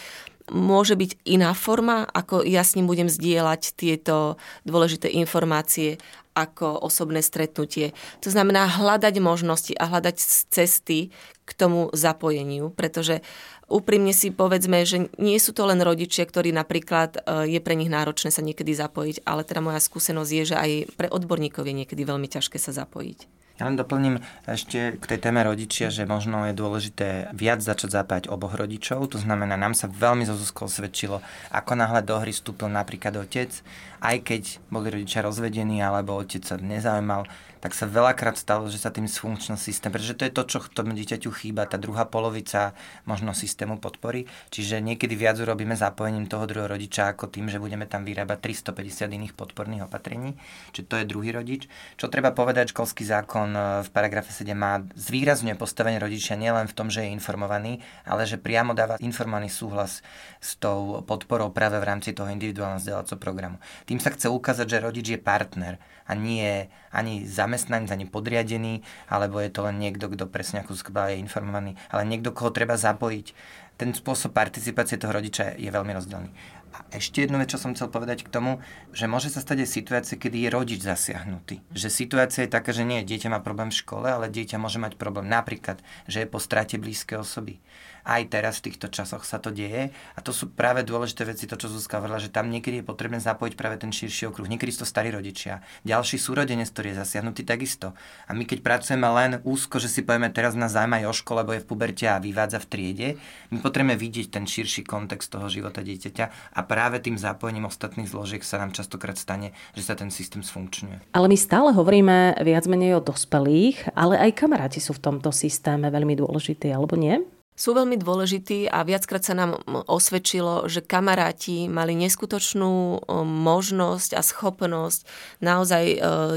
Môže 0.51 0.99
byť 0.99 1.23
iná 1.23 1.55
forma, 1.55 2.03
ako 2.11 2.43
ja 2.43 2.61
s 2.61 2.75
ním 2.75 2.85
budem 2.85 3.07
zdieľať 3.07 3.73
tieto 3.79 4.35
dôležité 4.67 5.07
informácie 5.07 5.97
ako 6.31 6.79
osobné 6.83 7.19
stretnutie. 7.19 7.91
To 8.23 8.31
znamená 8.31 8.67
hľadať 8.67 9.19
možnosti 9.19 9.73
a 9.75 9.87
hľadať 9.87 10.15
cesty 10.51 11.11
k 11.43 11.51
tomu 11.51 11.91
zapojeniu, 11.91 12.71
pretože 12.71 13.19
úprimne 13.67 14.15
si 14.15 14.31
povedzme, 14.31 14.83
že 14.87 15.11
nie 15.19 15.39
sú 15.39 15.51
to 15.51 15.67
len 15.67 15.83
rodičia, 15.83 16.23
ktorí 16.23 16.55
napríklad 16.55 17.19
e, 17.19 17.55
je 17.55 17.59
pre 17.59 17.75
nich 17.75 17.91
náročné 17.91 18.31
sa 18.31 18.43
niekedy 18.43 18.71
zapojiť, 18.75 19.27
ale 19.27 19.43
teda 19.43 19.59
moja 19.59 19.79
skúsenosť 19.79 20.31
je, 20.31 20.43
že 20.43 20.55
aj 20.55 20.71
pre 20.95 21.07
odborníkov 21.11 21.67
je 21.67 21.75
niekedy 21.83 22.03
veľmi 22.03 22.27
ťažké 22.31 22.55
sa 22.59 22.71
zapojiť. 22.71 23.40
Ja 23.61 23.69
len 23.69 23.77
doplním 23.77 24.17
ešte 24.49 24.97
k 24.97 25.03
tej 25.05 25.21
téme 25.21 25.45
rodičia, 25.45 25.93
že 25.93 26.09
možno 26.09 26.49
je 26.49 26.57
dôležité 26.57 27.29
viac 27.29 27.61
začať 27.61 27.93
zapájať 27.93 28.25
oboch 28.33 28.57
rodičov. 28.57 29.05
To 29.13 29.21
znamená, 29.21 29.53
nám 29.53 29.77
sa 29.77 29.85
veľmi 29.85 30.25
zo 30.25 30.33
svedčilo, 30.65 31.21
ako 31.53 31.77
náhle 31.77 32.01
do 32.01 32.17
hry 32.17 32.33
vstúpil 32.33 32.73
napríklad 32.73 33.21
otec, 33.21 33.53
aj 34.01 34.17
keď 34.25 34.43
boli 34.73 34.89
rodičia 34.89 35.21
rozvedení 35.21 35.77
alebo 35.77 36.17
otec 36.17 36.41
sa 36.41 36.57
nezaujímal, 36.57 37.29
tak 37.61 37.77
sa 37.77 37.85
veľakrát 37.85 38.33
stalo, 38.35 38.65
že 38.65 38.81
sa 38.81 38.89
tým 38.89 39.05
sfunkčnil 39.05 39.55
systém, 39.55 39.93
pretože 39.93 40.17
to 40.17 40.25
je 40.25 40.33
to, 40.33 40.43
čo 40.49 40.57
tomu 40.73 40.97
dieťaťu 40.97 41.29
chýba, 41.29 41.69
tá 41.69 41.77
druhá 41.77 42.09
polovica 42.09 42.73
možno 43.05 43.37
systému 43.37 43.77
podpory. 43.77 44.25
Čiže 44.49 44.81
niekedy 44.81 45.13
viac 45.13 45.37
urobíme 45.37 45.77
zapojením 45.77 46.25
toho 46.25 46.49
druhého 46.49 46.73
rodiča 46.73 47.13
ako 47.13 47.29
tým, 47.29 47.53
že 47.53 47.61
budeme 47.61 47.85
tam 47.85 48.01
vyrábať 48.01 48.41
350 48.73 49.13
iných 49.13 49.33
podporných 49.37 49.85
opatrení. 49.85 50.33
Čiže 50.73 50.89
to 50.89 50.95
je 50.97 51.05
druhý 51.05 51.29
rodič. 51.29 51.69
Čo 52.01 52.09
treba 52.09 52.33
povedať, 52.33 52.73
školský 52.73 53.05
zákon 53.05 53.53
e, 53.53 53.61
v 53.85 53.89
paragrafe 53.93 54.33
7 54.33 54.57
má 54.57 54.81
zvýrazňuje 54.97 55.53
postavenie 55.53 56.01
rodičia 56.01 56.33
nielen 56.33 56.65
v 56.65 56.73
tom, 56.73 56.89
že 56.89 57.05
je 57.05 57.13
informovaný, 57.13 57.77
ale 58.09 58.25
že 58.25 58.41
priamo 58.41 58.73
dáva 58.73 58.97
informovaný 58.97 59.53
súhlas 59.53 60.01
s 60.41 60.57
tou 60.57 61.05
podporou 61.05 61.53
práve 61.53 61.77
v 61.77 61.85
rámci 61.85 62.17
toho 62.17 62.25
individuálneho 62.33 62.81
vzdelávacieho 62.81 63.21
programu. 63.21 63.61
Tým 63.91 63.99
sa 63.99 64.15
chce 64.15 64.31
ukázať, 64.31 64.71
že 64.71 64.79
rodič 64.79 65.07
je 65.11 65.19
partner 65.19 65.75
a 66.07 66.15
nie 66.15 66.71
ani 66.95 67.27
zamestnanec, 67.27 67.91
ani 67.91 68.07
podriadený, 68.07 68.87
alebo 69.11 69.43
je 69.43 69.51
to 69.51 69.67
len 69.67 69.83
niekto, 69.83 70.07
kto 70.07 70.31
presne 70.31 70.63
ako 70.63 70.79
je 71.11 71.19
informovaný, 71.19 71.75
ale 71.91 72.07
niekto, 72.07 72.31
koho 72.31 72.55
treba 72.55 72.79
zapojiť. 72.79 73.35
Ten 73.75 73.91
spôsob 73.91 74.31
participácie 74.31 74.95
toho 74.95 75.11
rodiča 75.11 75.59
je 75.59 75.67
veľmi 75.67 75.91
rozdielný. 75.91 76.31
A 76.71 76.87
ešte 76.95 77.27
jednu 77.27 77.35
vec, 77.35 77.51
čo 77.51 77.59
som 77.59 77.75
chcel 77.75 77.91
povedať 77.91 78.23
k 78.23 78.31
tomu, 78.31 78.63
že 78.95 79.11
môže 79.11 79.27
sa 79.27 79.43
stať 79.43 79.67
aj 79.67 79.69
situácia, 79.69 80.15
kedy 80.15 80.47
je 80.47 80.49
rodič 80.49 80.79
zasiahnutý. 80.79 81.59
Že 81.75 81.87
situácia 81.91 82.47
je 82.47 82.53
taká, 82.55 82.71
že 82.71 82.87
nie, 82.87 83.03
dieťa 83.03 83.27
má 83.27 83.43
problém 83.43 83.71
v 83.71 83.79
škole, 83.83 84.07
ale 84.07 84.31
dieťa 84.31 84.55
môže 84.55 84.79
mať 84.79 84.95
problém 84.95 85.27
napríklad, 85.27 85.83
že 86.07 86.23
je 86.23 86.31
po 86.31 86.39
strate 86.39 86.79
blízkej 86.79 87.19
osoby 87.19 87.59
aj 88.05 88.33
teraz 88.33 88.59
v 88.59 88.71
týchto 88.71 88.89
časoch 88.89 89.25
sa 89.25 89.37
to 89.37 89.53
deje. 89.53 89.93
A 90.17 90.19
to 90.21 90.33
sú 90.33 90.49
práve 90.49 90.81
dôležité 90.81 91.25
veci, 91.25 91.45
to 91.45 91.57
čo 91.57 91.69
Zuzka 91.69 92.01
hovorila, 92.01 92.21
že 92.21 92.33
tam 92.33 92.49
niekedy 92.49 92.81
je 92.81 92.85
potrebné 92.85 93.21
zapojiť 93.21 93.53
práve 93.57 93.77
ten 93.77 93.93
širší 93.93 94.29
okruh. 94.33 94.49
Niekedy 94.49 94.71
sú 94.73 94.83
to 94.85 94.89
starí 94.89 95.13
rodičia, 95.13 95.61
ďalší 95.85 96.17
súrodenec, 96.17 96.69
ktorý 96.73 96.93
je 96.93 97.01
zasiahnutý 97.01 97.45
takisto. 97.45 97.93
A 98.25 98.31
my 98.33 98.43
keď 98.45 98.65
pracujeme 98.65 99.05
len 99.05 99.31
úzko, 99.45 99.77
že 99.77 99.91
si 99.91 100.01
povieme 100.01 100.33
teraz 100.33 100.57
nás 100.57 100.73
zaujíma 100.73 101.05
Joško, 101.05 101.31
lebo 101.37 101.53
je 101.53 101.61
v 101.61 101.69
puberte 101.69 102.05
a 102.09 102.21
vyvádza 102.21 102.61
v 102.61 102.69
triede, 102.69 103.09
my 103.53 103.61
potrebujeme 103.61 103.97
vidieť 103.97 104.33
ten 104.33 104.45
širší 104.49 104.85
kontext 104.85 105.29
toho 105.29 105.47
života 105.51 105.85
dieťaťa 105.85 106.57
a 106.57 106.59
práve 106.63 107.01
tým 107.01 107.17
zapojením 107.19 107.67
ostatných 107.67 108.09
zložiek 108.09 108.43
sa 108.45 108.61
nám 108.61 108.71
častokrát 108.75 109.17
stane, 109.17 109.53
že 109.73 109.83
sa 109.85 109.93
ten 109.93 110.09
systém 110.09 110.41
sfunkčňuje. 110.45 111.13
Ale 111.13 111.27
my 111.27 111.37
stále 111.37 111.69
hovoríme 111.73 112.41
viac 112.41 112.65
menej 112.65 112.97
o 112.97 113.05
dospelých, 113.05 113.93
ale 113.93 114.17
aj 114.17 114.37
kamaráti 114.37 114.79
sú 114.79 114.97
v 114.97 115.03
tomto 115.11 115.29
systéme 115.35 115.89
veľmi 115.89 116.17
dôležití, 116.17 116.71
alebo 116.71 116.97
nie? 116.97 117.19
sú 117.51 117.77
veľmi 117.77 117.93
dôležití 117.99 118.73
a 118.73 118.81
viackrát 118.81 119.21
sa 119.21 119.37
nám 119.37 119.61
osvedčilo, 119.85 120.65
že 120.65 120.81
kamaráti 120.81 121.69
mali 121.69 121.93
neskutočnú 121.93 123.05
možnosť 123.21 124.17
a 124.17 124.21
schopnosť 124.25 125.05
naozaj 125.45 125.83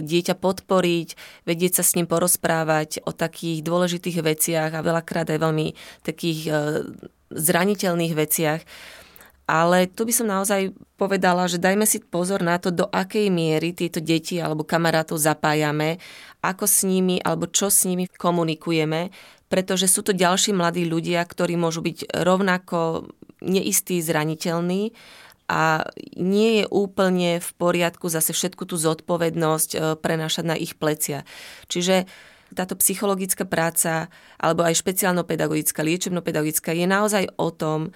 dieťa 0.04 0.34
podporiť, 0.36 1.08
vedieť 1.48 1.80
sa 1.80 1.84
s 1.86 1.96
ním 1.96 2.04
porozprávať 2.04 3.00
o 3.08 3.16
takých 3.16 3.64
dôležitých 3.64 4.20
veciach 4.20 4.70
a 4.76 4.84
veľakrát 4.84 5.32
aj 5.32 5.38
veľmi 5.40 5.72
takých 6.04 6.40
zraniteľných 7.32 8.12
veciach. 8.12 8.60
Ale 9.44 9.92
tu 9.92 10.08
by 10.08 10.12
som 10.12 10.24
naozaj 10.24 10.72
povedala, 10.96 11.44
že 11.44 11.60
dajme 11.60 11.84
si 11.84 12.00
pozor 12.00 12.40
na 12.40 12.56
to, 12.56 12.72
do 12.72 12.88
akej 12.88 13.28
miery 13.28 13.76
tieto 13.76 14.00
deti 14.00 14.40
alebo 14.40 14.64
kamarátov 14.64 15.20
zapájame, 15.20 16.00
ako 16.40 16.64
s 16.64 16.88
nimi 16.88 17.20
alebo 17.20 17.52
čo 17.52 17.68
s 17.68 17.84
nimi 17.84 18.08
komunikujeme, 18.08 19.12
pretože 19.52 19.84
sú 19.84 20.00
to 20.00 20.16
ďalší 20.16 20.56
mladí 20.56 20.88
ľudia, 20.88 21.20
ktorí 21.20 21.60
môžu 21.60 21.84
byť 21.84 22.24
rovnako 22.24 23.12
neistí, 23.44 24.00
zraniteľní 24.00 24.96
a 25.44 25.84
nie 26.16 26.62
je 26.62 26.66
úplne 26.72 27.36
v 27.36 27.50
poriadku 27.60 28.08
zase 28.08 28.32
všetku 28.32 28.64
tú 28.64 28.80
zodpovednosť 28.80 29.70
e, 29.76 29.78
prenášať 30.00 30.44
na 30.48 30.56
ich 30.56 30.72
plecia. 30.72 31.28
Čiže 31.68 32.08
táto 32.56 32.78
psychologická 32.80 33.44
práca 33.44 34.08
alebo 34.40 34.64
aj 34.64 34.80
špeciálno-pedagogická, 34.80 35.84
liečebno-pedagogická 35.84 36.72
je 36.72 36.86
naozaj 36.88 37.24
o 37.36 37.52
tom 37.52 37.92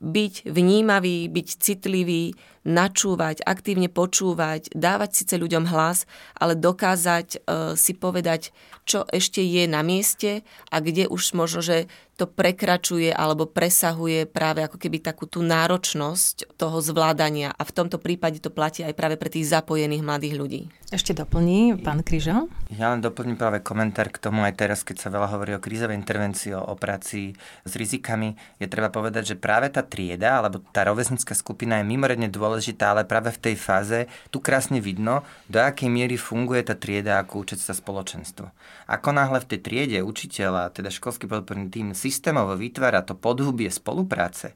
byť 0.00 0.44
vnímavý, 0.44 1.28
byť 1.32 1.48
citlivý, 1.56 2.36
načúvať, 2.66 3.46
aktívne 3.46 3.86
počúvať, 3.86 4.74
dávať 4.74 5.22
síce 5.22 5.34
ľuďom 5.38 5.70
hlas, 5.70 6.04
ale 6.34 6.58
dokázať 6.58 7.28
e, 7.30 7.38
si 7.78 7.94
povedať, 7.94 8.50
čo 8.82 9.06
ešte 9.06 9.38
je 9.38 9.70
na 9.70 9.86
mieste 9.86 10.42
a 10.74 10.82
kde 10.82 11.06
už 11.06 11.38
možno, 11.38 11.62
že 11.62 11.86
to 12.16 12.24
prekračuje 12.24 13.12
alebo 13.12 13.44
presahuje 13.44 14.24
práve 14.24 14.64
ako 14.64 14.80
keby 14.80 15.04
takú 15.04 15.28
tú 15.28 15.44
náročnosť 15.44 16.56
toho 16.56 16.80
zvládania 16.80 17.52
a 17.52 17.62
v 17.62 17.74
tomto 17.76 18.00
prípade 18.00 18.40
to 18.40 18.48
platí 18.48 18.80
aj 18.80 18.96
práve 18.96 19.20
pre 19.20 19.28
tých 19.28 19.52
zapojených 19.52 20.00
mladých 20.00 20.34
ľudí. 20.34 20.62
Ešte 20.86 21.12
doplní 21.12 21.82
pán 21.82 22.06
Kryžo? 22.06 22.46
Ja 22.70 22.94
len 22.94 23.02
doplním 23.02 23.34
práve 23.34 23.58
komentár 23.58 24.06
k 24.06 24.22
tomu 24.22 24.46
aj 24.46 24.54
teraz, 24.54 24.80
keď 24.86 25.02
sa 25.02 25.10
veľa 25.10 25.34
hovorí 25.34 25.52
o 25.52 25.60
krízovej 25.60 25.98
intervencii, 25.98 26.54
o, 26.54 26.78
práci 26.78 27.34
s 27.66 27.72
rizikami. 27.74 28.38
Je 28.62 28.70
treba 28.70 28.88
povedať, 28.88 29.34
že 29.34 29.36
práve 29.36 29.66
tá 29.66 29.82
trieda 29.82 30.38
alebo 30.38 30.62
tá 30.62 30.86
rovesnická 30.86 31.34
skupina 31.34 31.82
je 31.82 31.90
mimoriadne 31.90 32.30
dôležitá, 32.30 32.94
ale 32.94 33.02
práve 33.02 33.34
v 33.34 33.50
tej 33.50 33.56
fáze 33.58 33.98
tu 34.30 34.38
krásne 34.38 34.78
vidno, 34.78 35.26
do 35.50 35.58
akej 35.58 35.90
miery 35.90 36.14
funguje 36.14 36.62
tá 36.62 36.78
trieda 36.78 37.18
ako 37.18 37.44
sa 37.58 37.74
spoločenstvo. 37.74 38.48
Ako 38.86 39.10
náhle 39.10 39.42
v 39.42 39.48
tej 39.50 39.60
triede 39.66 39.98
učiteľa, 40.06 40.70
teda 40.70 40.94
školský 40.94 41.26
podporný 41.26 41.66
tým 41.66 41.98
systémovo 42.06 42.56
vytvára 42.56 43.02
to 43.02 43.18
podhubie 43.18 43.70
spolupráce, 43.70 44.54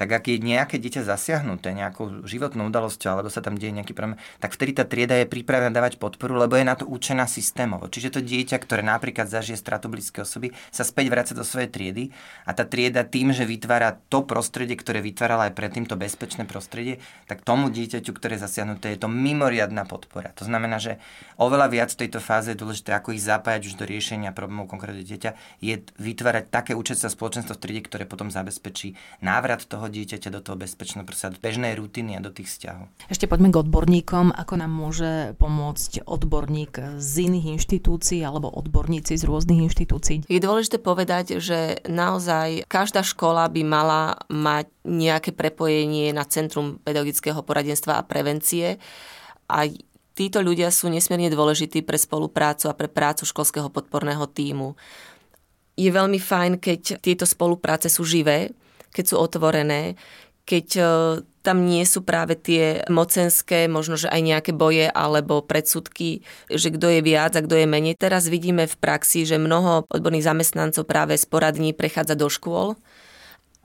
tak 0.00 0.16
ak 0.16 0.32
je 0.32 0.40
nejaké 0.40 0.80
dieťa 0.80 1.04
zasiahnuté 1.04 1.76
nejakou 1.76 2.24
životnou 2.24 2.72
udalosťou 2.72 3.20
alebo 3.20 3.28
sa 3.28 3.44
tam 3.44 3.60
deje 3.60 3.76
nejaký 3.76 3.92
problém, 3.92 4.16
tak 4.40 4.56
vtedy 4.56 4.72
tá 4.72 4.88
trieda 4.88 5.12
je 5.20 5.28
pripravená 5.28 5.68
dávať 5.68 6.00
podporu, 6.00 6.40
lebo 6.40 6.56
je 6.56 6.64
na 6.64 6.72
to 6.72 6.88
účená 6.88 7.28
systémovo. 7.28 7.84
Čiže 7.84 8.16
to 8.16 8.20
dieťa, 8.24 8.56
ktoré 8.64 8.80
napríklad 8.80 9.28
zažije 9.28 9.60
stratu 9.60 9.92
blízkej 9.92 10.24
osoby, 10.24 10.56
sa 10.72 10.88
späť 10.88 11.12
vráca 11.12 11.36
do 11.36 11.44
svojej 11.44 11.68
triedy 11.68 12.16
a 12.48 12.56
tá 12.56 12.64
trieda 12.64 13.04
tým, 13.04 13.36
že 13.36 13.44
vytvára 13.44 14.00
to 14.08 14.24
prostredie, 14.24 14.72
ktoré 14.72 15.04
vytvárala 15.04 15.52
aj 15.52 15.60
predtým 15.60 15.84
to 15.84 16.00
bezpečné 16.00 16.48
prostredie, 16.48 16.96
tak 17.28 17.44
tomu 17.44 17.68
dieťaťu, 17.68 18.16
ktoré 18.16 18.40
je 18.40 18.48
zasiahnuté, 18.48 18.96
je 18.96 19.04
to 19.04 19.12
mimoriadná 19.12 19.84
podpora. 19.84 20.32
To 20.40 20.48
znamená, 20.48 20.80
že 20.80 20.96
oveľa 21.36 21.68
viac 21.68 21.92
v 21.92 22.08
tejto 22.08 22.24
fáze 22.24 22.56
je 22.56 22.56
dôležité, 22.56 22.96
ako 22.96 23.12
ich 23.12 23.20
zapájať 23.20 23.68
už 23.68 23.74
do 23.76 23.84
riešenia 23.84 24.32
problémov 24.32 24.64
konkrétne 24.64 25.04
dieťa, 25.04 25.60
je 25.60 25.84
vytvárať 26.00 26.48
také 26.48 26.72
účastné 26.72 27.12
spoločenstvo 27.12 27.52
v 27.52 27.60
triede, 27.60 27.84
ktoré 27.84 28.08
potom 28.08 28.32
zabezpečí 28.32 28.96
návrat 29.20 29.68
toho 29.68 29.89
dieťaťa 29.90 30.30
do 30.30 30.40
toho 30.40 30.56
bezpečného 30.56 31.02
prostredia, 31.02 31.36
do 31.36 31.42
bežnej 31.42 31.74
rutiny 31.74 32.16
a 32.16 32.24
do 32.24 32.30
tých 32.30 32.48
vzťahov. 32.48 32.86
Ešte 33.10 33.26
poďme 33.26 33.50
k 33.50 33.60
odborníkom. 33.66 34.32
Ako 34.32 34.54
nám 34.56 34.72
môže 34.72 35.34
pomôcť 35.36 36.06
odborník 36.06 37.02
z 37.02 37.12
iných 37.26 37.60
inštitúcií 37.60 38.22
alebo 38.22 38.48
odborníci 38.48 39.18
z 39.18 39.26
rôznych 39.26 39.66
inštitúcií? 39.66 40.24
Je 40.30 40.40
dôležité 40.40 40.78
povedať, 40.78 41.42
že 41.42 41.82
naozaj 41.90 42.70
každá 42.70 43.02
škola 43.02 43.50
by 43.50 43.62
mala 43.66 44.16
mať 44.30 44.70
nejaké 44.86 45.34
prepojenie 45.34 46.14
na 46.14 46.24
Centrum 46.24 46.78
pedagogického 46.80 47.42
poradenstva 47.42 47.98
a 47.98 48.06
prevencie 48.06 48.78
a 49.50 49.66
títo 50.14 50.44
ľudia 50.44 50.70
sú 50.70 50.92
nesmierne 50.92 51.32
dôležití 51.32 51.82
pre 51.82 51.98
spoluprácu 51.98 52.70
a 52.70 52.76
pre 52.76 52.86
prácu 52.86 53.26
školského 53.26 53.72
podporného 53.72 54.28
týmu. 54.30 54.78
Je 55.80 55.88
veľmi 55.88 56.20
fajn, 56.20 56.60
keď 56.60 57.00
tieto 57.00 57.24
spolupráce 57.24 57.88
sú 57.88 58.04
živé, 58.04 58.52
keď 58.90 59.04
sú 59.06 59.16
otvorené, 59.18 59.94
keď 60.44 60.66
e, 60.76 60.82
tam 61.46 61.64
nie 61.64 61.86
sú 61.86 62.02
práve 62.02 62.34
tie 62.36 62.82
mocenské, 62.90 63.70
možno, 63.70 63.94
že 63.94 64.10
aj 64.10 64.20
nejaké 64.20 64.52
boje 64.52 64.90
alebo 64.90 65.40
predsudky, 65.40 66.26
že 66.50 66.74
kto 66.74 66.98
je 66.98 67.00
viac 67.00 67.32
a 67.38 67.44
kto 67.44 67.54
je 67.54 67.66
menej. 67.70 67.94
Teraz 67.96 68.26
vidíme 68.26 68.66
v 68.66 68.76
praxi, 68.76 69.22
že 69.22 69.40
mnoho 69.40 69.86
odborných 69.88 70.26
zamestnancov 70.26 70.84
práve 70.84 71.14
z 71.16 71.24
poradní 71.24 71.70
prechádza 71.72 72.18
do 72.18 72.26
škôl 72.26 72.74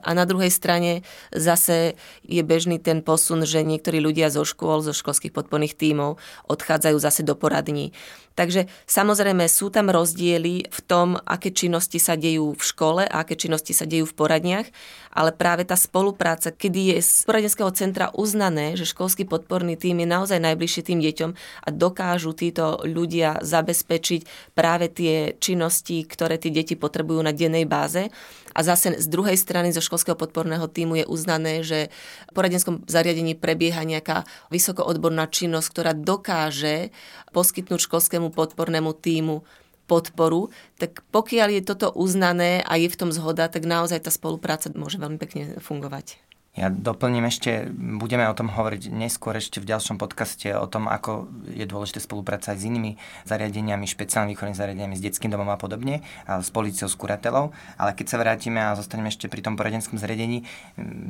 a 0.06 0.14
na 0.14 0.28
druhej 0.28 0.52
strane 0.52 1.02
zase 1.34 1.98
je 2.22 2.42
bežný 2.46 2.78
ten 2.78 3.00
posun, 3.00 3.42
že 3.42 3.66
niektorí 3.66 3.98
ľudia 3.98 4.28
zo 4.28 4.46
škôl, 4.46 4.84
zo 4.84 4.94
školských 4.94 5.32
podporných 5.32 5.74
tímov 5.74 6.20
odchádzajú 6.46 6.96
zase 7.00 7.26
do 7.26 7.34
poradní. 7.34 7.96
Takže 8.36 8.68
samozrejme 8.84 9.48
sú 9.48 9.72
tam 9.72 9.88
rozdiely 9.88 10.68
v 10.68 10.80
tom, 10.84 11.16
aké 11.24 11.50
činnosti 11.50 11.96
sa 11.96 12.20
dejú 12.20 12.52
v 12.52 12.62
škole 12.62 13.02
a 13.08 13.24
aké 13.24 13.34
činnosti 13.34 13.72
sa 13.72 13.88
dejú 13.88 14.04
v 14.04 14.14
poradniach, 14.14 14.68
ale 15.16 15.32
práve 15.32 15.64
tá 15.64 15.72
spolupráca, 15.80 16.52
kedy 16.52 16.92
je 16.92 16.98
z 17.00 17.24
poradenského 17.24 17.72
centra 17.72 18.12
uznané, 18.12 18.76
že 18.76 18.84
školský 18.84 19.24
podporný 19.24 19.80
tým 19.80 20.04
je 20.04 20.08
naozaj 20.12 20.36
najbližšie 20.36 20.92
tým 20.92 21.00
deťom 21.00 21.30
a 21.64 21.68
dokážu 21.72 22.36
títo 22.36 22.84
ľudia 22.84 23.40
zabezpečiť 23.40 24.52
práve 24.52 24.92
tie 24.92 25.32
činnosti, 25.40 26.04
ktoré 26.04 26.36
tie 26.36 26.52
deti 26.52 26.76
potrebujú 26.76 27.24
na 27.24 27.32
dennej 27.32 27.64
báze. 27.64 28.12
A 28.56 28.60
zase 28.64 28.96
z 29.00 29.08
druhej 29.08 29.36
strany 29.36 29.72
zo 29.72 29.84
školského 29.84 30.16
podporného 30.16 30.64
týmu 30.68 31.00
je 31.00 31.08
uznané, 31.08 31.60
že 31.60 31.92
v 32.28 32.32
poradenskom 32.36 32.84
zariadení 32.88 33.36
prebieha 33.36 33.84
nejaká 33.84 34.24
vysokoodborná 34.48 35.28
činnosť, 35.28 35.68
ktorá 35.72 35.92
dokáže 35.92 36.92
poskytnúť 37.32 37.80
školskému 37.84 38.32
podpornému 38.32 38.96
týmu 38.96 39.44
podporu, 39.86 40.50
tak 40.76 41.06
pokiaľ 41.14 41.48
je 41.56 41.62
toto 41.62 41.94
uznané 41.94 42.60
a 42.66 42.74
je 42.76 42.90
v 42.90 42.98
tom 42.98 43.10
zhoda, 43.14 43.46
tak 43.46 43.64
naozaj 43.64 44.04
tá 44.04 44.10
spolupráca 44.10 44.68
môže 44.74 44.98
veľmi 44.98 45.16
pekne 45.16 45.56
fungovať. 45.62 46.25
Ja 46.56 46.72
doplním 46.72 47.28
ešte, 47.28 47.68
budeme 47.76 48.24
o 48.24 48.32
tom 48.32 48.48
hovoriť 48.48 48.88
neskôr 48.88 49.36
ešte 49.36 49.60
v 49.60 49.68
ďalšom 49.68 50.00
podcaste 50.00 50.56
o 50.56 50.64
tom, 50.64 50.88
ako 50.88 51.28
je 51.52 51.68
dôležité 51.68 52.00
spolupráca 52.00 52.56
aj 52.56 52.64
s 52.64 52.64
inými 52.64 52.96
zariadeniami, 53.28 53.84
špeciálnymi 53.84 54.32
výchovnými 54.32 54.56
zariadeniami, 54.56 54.96
s 54.96 55.04
detským 55.04 55.28
domom 55.28 55.52
a 55.52 55.60
podobne, 55.60 56.00
a 56.24 56.40
s 56.40 56.48
policiou, 56.48 56.88
s 56.88 56.96
kuratelou. 56.96 57.52
Ale 57.76 57.92
keď 57.92 58.06
sa 58.08 58.16
vrátime 58.16 58.56
a 58.64 58.72
zostaneme 58.72 59.12
ešte 59.12 59.28
pri 59.28 59.44
tom 59.44 59.52
poradenskom 59.52 60.00
zariadení, 60.00 60.48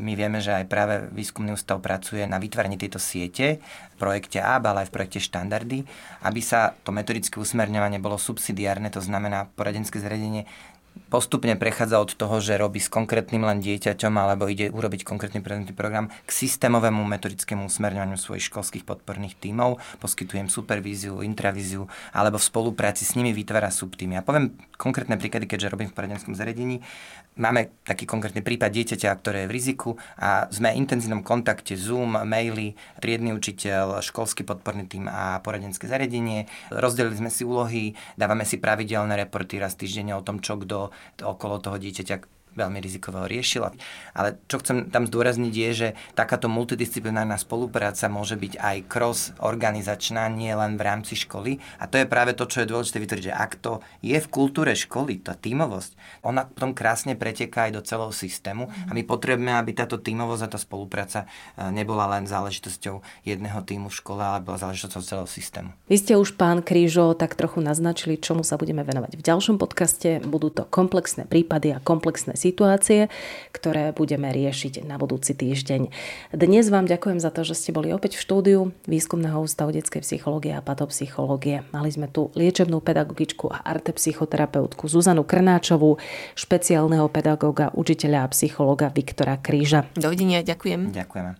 my 0.02 0.18
vieme, 0.18 0.42
že 0.42 0.50
aj 0.50 0.66
práve 0.66 1.06
výskumný 1.14 1.54
ústav 1.54 1.78
pracuje 1.78 2.26
na 2.26 2.42
vytvorení 2.42 2.74
tejto 2.74 2.98
siete 2.98 3.62
v 3.94 3.96
projekte 4.02 4.42
ABA, 4.42 4.74
ale 4.74 4.78
aj 4.82 4.90
v 4.90 4.94
projekte 4.98 5.22
štandardy, 5.22 5.86
aby 6.26 6.40
sa 6.42 6.74
to 6.82 6.90
metodické 6.90 7.38
usmerňovanie 7.38 8.02
bolo 8.02 8.18
subsidiárne, 8.18 8.90
to 8.90 8.98
znamená 8.98 9.46
poradenské 9.54 10.02
zariadenie 10.02 10.42
postupne 11.06 11.54
prechádza 11.54 12.02
od 12.02 12.12
toho, 12.16 12.42
že 12.42 12.58
robí 12.58 12.82
s 12.82 12.90
konkrétnym 12.90 13.46
len 13.46 13.62
dieťaťom 13.62 14.14
alebo 14.16 14.50
ide 14.50 14.72
urobiť 14.72 15.06
konkrétny 15.06 15.44
prezentný 15.44 15.72
program 15.76 16.10
k 16.26 16.30
systémovému 16.30 17.04
metodickému 17.04 17.68
usmerňovaniu 17.70 18.18
svojich 18.18 18.50
školských 18.50 18.84
podporných 18.84 19.38
tímov, 19.38 19.78
poskytujem 20.02 20.50
supervíziu, 20.50 21.22
intravíziu 21.22 21.86
alebo 22.10 22.40
v 22.40 22.48
spolupráci 22.48 23.06
s 23.06 23.14
nimi 23.14 23.30
vytvára 23.30 23.70
subtýmy. 23.70 24.18
Ja 24.18 24.22
poviem 24.26 24.56
konkrétne 24.76 25.16
príklady, 25.16 25.46
keďže 25.46 25.72
robím 25.72 25.88
v 25.92 25.96
poradenskom 25.96 26.34
zariadení. 26.36 26.82
Máme 27.36 27.68
taký 27.84 28.08
konkrétny 28.08 28.40
prípad 28.40 28.72
dieťaťa, 28.72 29.12
ktoré 29.20 29.44
je 29.44 29.48
v 29.52 29.56
riziku 29.60 29.90
a 30.16 30.48
sme 30.48 30.72
v 30.72 30.80
intenzívnom 30.80 31.20
kontakte 31.20 31.76
Zoom, 31.76 32.16
maily, 32.24 32.72
triedny 32.96 33.36
učiteľ, 33.36 34.00
školský 34.00 34.40
podporný 34.48 34.88
tým 34.88 35.04
a 35.04 35.44
poradenské 35.44 35.84
zariadenie. 35.84 36.48
Rozdelili 36.72 37.20
sme 37.20 37.28
si 37.28 37.44
úlohy, 37.44 37.92
dávame 38.16 38.48
si 38.48 38.56
pravidelné 38.56 39.20
reporty 39.20 39.60
raz 39.60 39.76
týždenne 39.76 40.16
o 40.16 40.24
tom, 40.24 40.40
čo 40.40 40.56
kto 40.56 40.85
okolo 41.22 41.60
toho 41.62 41.76
dieťaťa 41.78 42.16
veľmi 42.56 42.80
rizikového 42.80 43.28
riešila. 43.28 43.76
Ale 44.16 44.40
čo 44.48 44.58
chcem 44.64 44.88
tam 44.88 45.04
zdôrazniť 45.04 45.54
je, 45.54 45.70
že 45.72 45.88
takáto 46.16 46.48
multidisciplinárna 46.48 47.36
spolupráca 47.36 48.08
môže 48.08 48.34
byť 48.40 48.58
aj 48.58 48.76
cross-organizačná, 48.88 50.32
nie 50.32 50.50
len 50.50 50.80
v 50.80 50.82
rámci 50.82 51.14
školy. 51.14 51.60
A 51.78 51.84
to 51.86 52.00
je 52.00 52.08
práve 52.08 52.32
to, 52.32 52.48
čo 52.48 52.64
je 52.64 52.70
dôležité 52.72 52.96
vytvoriť, 52.98 53.24
že 53.30 53.34
ak 53.36 53.52
to 53.60 53.84
je 54.00 54.16
v 54.16 54.28
kultúre 54.32 54.72
školy, 54.72 55.20
tá 55.20 55.36
tímovosť, 55.36 56.24
ona 56.24 56.48
potom 56.48 56.72
krásne 56.72 57.14
preteká 57.14 57.68
aj 57.68 57.72
do 57.76 57.82
celého 57.84 58.12
systému 58.12 58.72
a 58.88 58.90
my 58.96 59.02
potrebujeme, 59.04 59.52
aby 59.52 59.76
táto 59.76 60.00
tímovosť 60.00 60.42
a 60.46 60.52
tá 60.52 60.58
spolupráca 60.58 61.18
e, 61.24 61.68
nebola 61.70 62.08
len 62.16 62.24
záležitosťou 62.24 63.04
jedného 63.26 63.60
týmu 63.66 63.92
v 63.92 63.98
škole, 63.98 64.22
ale 64.22 64.40
bola 64.40 64.56
záležitosťou 64.56 65.02
celého 65.04 65.28
systému. 65.28 65.70
Vy 65.90 65.96
ste 66.00 66.12
už, 66.16 66.38
pán 66.38 66.64
Krížo, 66.64 67.12
tak 67.12 67.36
trochu 67.36 67.60
naznačili, 67.60 68.16
čomu 68.16 68.46
sa 68.46 68.56
budeme 68.56 68.86
venovať 68.86 69.18
v 69.18 69.22
ďalšom 69.22 69.56
podcaste. 69.60 70.22
Budú 70.24 70.48
to 70.48 70.64
komplexné 70.64 71.26
prípady 71.26 71.76
a 71.76 71.82
komplexné 71.82 72.38
situácie, 72.46 73.10
ktoré 73.50 73.90
budeme 73.90 74.30
riešiť 74.30 74.86
na 74.86 74.94
budúci 74.96 75.34
týždeň. 75.34 75.90
Dnes 76.30 76.70
vám 76.70 76.86
ďakujem 76.86 77.18
za 77.18 77.34
to, 77.34 77.42
že 77.42 77.58
ste 77.58 77.70
boli 77.74 77.90
opäť 77.90 78.14
v 78.16 78.22
štúdiu 78.22 78.60
Výskumného 78.86 79.42
ústavu 79.42 79.74
detskej 79.74 80.06
psychológie 80.06 80.54
a 80.54 80.62
patopsychológie. 80.62 81.66
Mali 81.74 81.90
sme 81.90 82.06
tu 82.06 82.30
liečebnú 82.38 82.78
pedagogičku 82.78 83.50
a 83.50 83.66
artepsychoterapeutku 83.66 84.86
Zuzanu 84.86 85.26
Krnáčovú, 85.26 85.98
špeciálneho 86.38 87.10
pedagóga, 87.10 87.74
učiteľa 87.74 88.22
a 88.22 88.30
psychológa 88.30 88.94
Viktora 88.94 89.42
Kríža. 89.42 89.90
Dovidenia, 89.98 90.46
ďakujem. 90.46 90.94
Ďakujeme. 90.94 91.30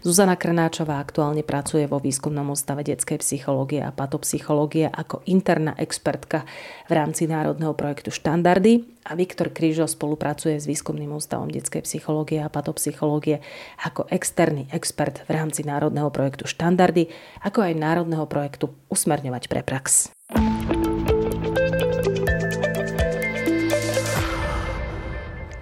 Zuzana 0.00 0.40
Krnáčová 0.40 0.96
aktuálne 1.02 1.44
pracuje 1.44 1.84
vo 1.84 2.00
Výskumnom 2.00 2.48
ústave 2.48 2.80
detskej 2.86 3.20
psychológie 3.20 3.84
a 3.84 3.92
patopsychológie 3.92 4.88
ako 4.88 5.20
interná 5.28 5.76
expertka 5.76 6.48
v 6.88 6.92
rámci 6.96 7.28
národného 7.28 7.76
projektu 7.76 8.08
Štandardy 8.08 9.03
a 9.04 9.12
Viktor 9.12 9.52
Krížo 9.52 9.84
spolupracuje 9.84 10.56
s 10.56 10.64
Výskumným 10.64 11.12
ústavom 11.12 11.52
detskej 11.52 11.84
psychológie 11.84 12.40
a 12.40 12.48
patopsychológie 12.48 13.44
ako 13.84 14.08
externý 14.08 14.64
expert 14.72 15.20
v 15.28 15.30
rámci 15.36 15.60
národného 15.62 16.08
projektu 16.08 16.48
Štandardy, 16.48 17.12
ako 17.44 17.68
aj 17.68 17.72
národného 17.76 18.24
projektu 18.24 18.72
Usmerňovať 18.88 19.44
pre 19.52 19.60
prax. 19.60 20.08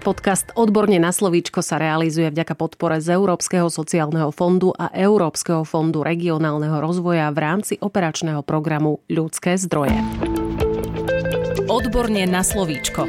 Podcast 0.03 0.51
Odborne 0.59 0.99
na 0.99 1.15
slovíčko 1.15 1.63
sa 1.63 1.79
realizuje 1.79 2.27
vďaka 2.27 2.59
podpore 2.59 2.99
z 2.99 3.15
Európskeho 3.15 3.71
sociálneho 3.71 4.35
fondu 4.35 4.75
a 4.75 4.91
Európskeho 4.91 5.63
fondu 5.63 6.03
regionálneho 6.03 6.83
rozvoja 6.83 7.31
v 7.31 7.39
rámci 7.39 7.73
operačného 7.79 8.43
programu 8.43 8.99
Ľudské 9.07 9.55
zdroje. 9.55 9.95
Odborne 11.67 12.25
na 12.25 12.41
slovíčko. 12.43 13.05